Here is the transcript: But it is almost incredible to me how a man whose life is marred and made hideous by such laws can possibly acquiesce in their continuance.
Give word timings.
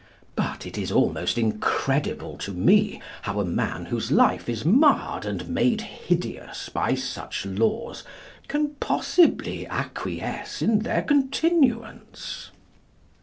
But 0.35 0.65
it 0.65 0.79
is 0.79 0.91
almost 0.91 1.37
incredible 1.37 2.35
to 2.39 2.51
me 2.53 2.99
how 3.21 3.39
a 3.39 3.45
man 3.45 3.85
whose 3.85 4.11
life 4.11 4.49
is 4.49 4.65
marred 4.65 5.25
and 5.27 5.47
made 5.47 5.81
hideous 5.81 6.69
by 6.69 6.95
such 6.95 7.45
laws 7.45 8.03
can 8.47 8.69
possibly 8.79 9.67
acquiesce 9.67 10.63
in 10.63 10.79
their 10.79 11.03
continuance. 11.03 12.49